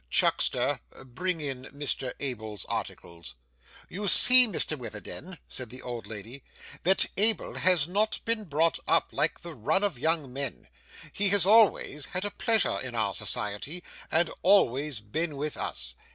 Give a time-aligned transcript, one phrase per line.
[0.09, 3.35] Chuckster, bring in Mr Abel's articles.'
[3.87, 6.43] 'You see, Mr Witherden,' said the old lady,
[6.81, 10.67] 'that Abel has not been brought up like the run of young men.
[11.13, 15.93] He has always had a pleasure in our society, and always been with us.